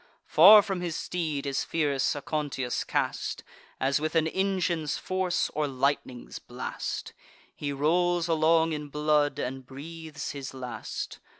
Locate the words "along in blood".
8.27-9.37